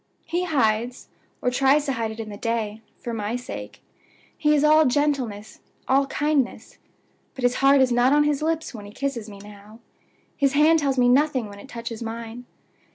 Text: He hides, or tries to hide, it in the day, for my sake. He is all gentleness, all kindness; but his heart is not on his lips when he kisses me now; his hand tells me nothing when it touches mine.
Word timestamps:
He 0.25 0.45
hides, 0.45 1.09
or 1.43 1.51
tries 1.51 1.85
to 1.85 1.93
hide, 1.93 2.09
it 2.09 2.19
in 2.19 2.29
the 2.29 2.35
day, 2.35 2.81
for 2.97 3.13
my 3.13 3.35
sake. 3.35 3.83
He 4.35 4.55
is 4.55 4.63
all 4.63 4.87
gentleness, 4.87 5.59
all 5.87 6.07
kindness; 6.07 6.79
but 7.35 7.43
his 7.43 7.57
heart 7.61 7.81
is 7.81 7.91
not 7.91 8.11
on 8.11 8.23
his 8.23 8.41
lips 8.41 8.73
when 8.73 8.87
he 8.87 8.91
kisses 8.93 9.29
me 9.29 9.37
now; 9.37 9.77
his 10.35 10.53
hand 10.53 10.79
tells 10.79 10.97
me 10.97 11.07
nothing 11.07 11.49
when 11.49 11.59
it 11.59 11.69
touches 11.69 12.01
mine. 12.01 12.45